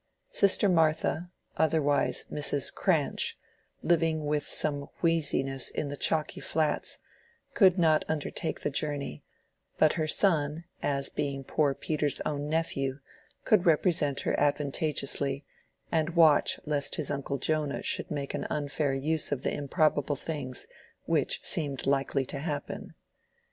Sister 0.31 0.67
Martha, 0.67 1.29
otherwise 1.57 2.25
Mrs. 2.31 2.73
Cranch, 2.73 3.37
living 3.83 4.25
with 4.25 4.41
some 4.41 4.89
wheeziness 5.03 5.69
in 5.69 5.89
the 5.89 5.95
Chalky 5.95 6.39
Flats, 6.39 6.97
could 7.53 7.77
not 7.77 8.03
undertake 8.07 8.61
the 8.61 8.71
journey; 8.71 9.23
but 9.77 9.93
her 9.93 10.07
son, 10.07 10.63
as 10.81 11.09
being 11.09 11.43
poor 11.43 11.75
Peter's 11.75 12.19
own 12.25 12.49
nephew, 12.49 12.97
could 13.45 13.67
represent 13.67 14.21
her 14.21 14.33
advantageously, 14.39 15.45
and 15.91 16.15
watch 16.15 16.59
lest 16.65 16.95
his 16.95 17.11
uncle 17.11 17.37
Jonah 17.37 17.83
should 17.83 18.09
make 18.09 18.33
an 18.33 18.47
unfair 18.49 18.95
use 18.95 19.31
of 19.31 19.43
the 19.43 19.53
improbable 19.53 20.15
things 20.15 20.65
which 21.05 21.45
seemed 21.45 21.85
likely 21.85 22.25
to 22.25 22.39
happen. 22.39 22.95